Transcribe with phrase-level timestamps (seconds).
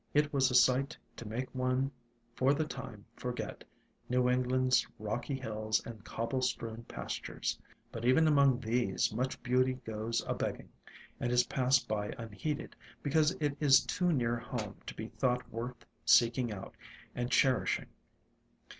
[0.15, 1.91] It was a sight to make one
[2.33, 3.63] for the time forget
[4.09, 7.59] New Eng land's rocky hills and cobble strewn pastures.
[7.91, 10.69] But even among these much beauty goes a begging,
[11.19, 15.85] and is passed by unheeded, because it is too near home to be thought worth
[16.03, 16.73] seeking out
[17.13, 17.85] and cherish ing.